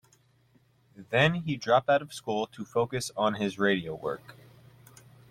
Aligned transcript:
Then 0.95 1.35
he 1.35 1.55
dropped 1.57 1.87
out 1.87 2.01
of 2.01 2.11
school 2.11 2.47
to 2.47 2.65
focus 2.65 3.11
on 3.15 3.35
his 3.35 3.59
radio 3.59 3.93
work. 3.93 4.35